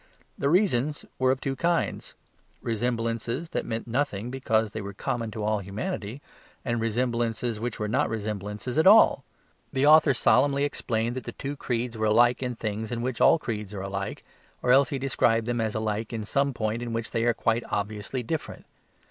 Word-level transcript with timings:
The 0.35 0.49
reasons 0.49 1.05
were 1.19 1.29
of 1.29 1.39
two 1.39 1.55
kinds: 1.55 2.15
resemblances 2.63 3.51
that 3.51 3.67
meant 3.67 3.85
nothing 3.87 4.31
because 4.31 4.71
they 4.71 4.81
were 4.81 4.95
common 4.95 5.29
to 5.29 5.43
all 5.43 5.59
humanity, 5.59 6.23
and 6.65 6.81
resemblances 6.81 7.59
which 7.59 7.79
were 7.79 7.87
not 7.87 8.09
resemblances 8.09 8.79
at 8.79 8.87
all. 8.87 9.23
The 9.71 9.85
author 9.85 10.15
solemnly 10.15 10.63
explained 10.63 11.15
that 11.17 11.25
the 11.25 11.31
two 11.33 11.55
creeds 11.55 11.99
were 11.99 12.07
alike 12.07 12.41
in 12.41 12.55
things 12.55 12.91
in 12.91 13.03
which 13.03 13.21
all 13.21 13.37
creeds 13.37 13.75
are 13.75 13.81
alike, 13.83 14.23
or 14.63 14.71
else 14.71 14.89
he 14.89 14.97
described 14.97 15.45
them 15.45 15.61
as 15.61 15.75
alike 15.75 16.11
in 16.11 16.23
some 16.23 16.51
point 16.51 16.81
in 16.81 16.93
which 16.93 17.11
they 17.11 17.23
are 17.25 17.35
quite 17.35 17.63
obviously 17.69 18.23
different. 18.23 18.65